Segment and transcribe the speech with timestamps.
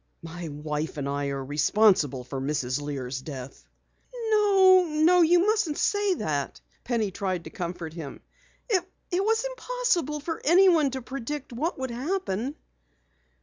[0.23, 2.81] My wife and I are responsible for Mrs.
[2.81, 3.67] Lear's death."
[4.31, 8.19] "No, no, you mustn't say that," Penny tried to comfort him.
[8.67, 8.83] "It
[9.23, 12.55] was impossible for anyone to predict what would happen."